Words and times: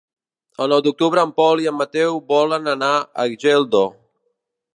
El 0.63 0.71
nou 0.75 0.79
d'octubre 0.87 1.25
en 1.27 1.33
Pol 1.41 1.61
i 1.65 1.69
en 1.73 1.77
Mateu 1.83 2.17
volen 2.33 2.73
anar 2.73 2.91
a 2.97 3.27
Geldo. 3.45 3.85